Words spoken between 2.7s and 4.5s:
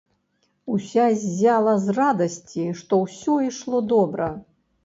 што ўсё ішло добра.